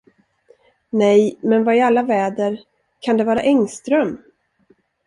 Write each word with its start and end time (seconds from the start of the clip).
Nej, 0.89 1.37
men 1.41 1.63
vad 1.63 1.75
i 1.75 1.79
alla 1.79 2.03
väder, 2.03 2.59
kan 3.01 3.17
det 3.17 3.23
vara 3.23 3.41
Engström. 3.41 4.17